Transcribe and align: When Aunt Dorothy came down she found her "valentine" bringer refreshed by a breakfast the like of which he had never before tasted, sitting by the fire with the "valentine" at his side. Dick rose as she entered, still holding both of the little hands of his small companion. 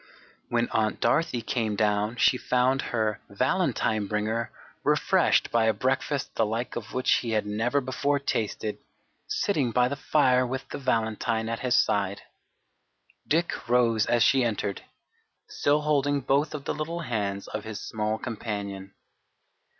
When 0.49 0.67
Aunt 0.71 0.99
Dorothy 0.99 1.43
came 1.43 1.75
down 1.75 2.15
she 2.15 2.35
found 2.35 2.81
her 2.89 3.21
"valentine" 3.29 4.07
bringer 4.07 4.51
refreshed 4.83 5.51
by 5.51 5.65
a 5.65 5.75
breakfast 5.75 6.33
the 6.33 6.43
like 6.43 6.75
of 6.75 6.95
which 6.95 7.17
he 7.17 7.29
had 7.33 7.45
never 7.45 7.79
before 7.81 8.17
tasted, 8.17 8.79
sitting 9.27 9.69
by 9.69 9.87
the 9.89 9.95
fire 9.95 10.43
with 10.43 10.67
the 10.69 10.79
"valentine" 10.79 11.47
at 11.49 11.59
his 11.59 11.77
side. 11.77 12.23
Dick 13.27 13.69
rose 13.69 14.07
as 14.07 14.23
she 14.23 14.43
entered, 14.43 14.81
still 15.47 15.81
holding 15.81 16.21
both 16.21 16.55
of 16.55 16.65
the 16.65 16.73
little 16.73 17.01
hands 17.01 17.47
of 17.49 17.63
his 17.63 17.79
small 17.79 18.17
companion. 18.17 18.95